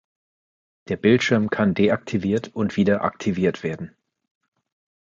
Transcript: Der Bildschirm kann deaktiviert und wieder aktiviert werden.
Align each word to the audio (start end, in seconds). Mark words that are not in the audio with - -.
Der 0.87 0.97
Bildschirm 0.97 1.51
kann 1.51 1.75
deaktiviert 1.75 2.47
und 2.55 2.75
wieder 2.75 3.03
aktiviert 3.03 3.61
werden. 3.61 3.95